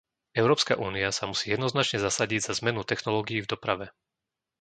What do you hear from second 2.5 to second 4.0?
zmenu technológií v doprave.